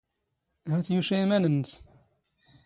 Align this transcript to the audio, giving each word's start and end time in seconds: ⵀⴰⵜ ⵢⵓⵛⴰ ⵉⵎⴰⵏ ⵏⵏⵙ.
ⵀⴰⵜ 0.69 0.87
ⵢⵓⵛⴰ 0.95 1.17
ⵉⵎⴰⵏ 1.21 1.41
ⵏⵏⵙ. 1.49 1.71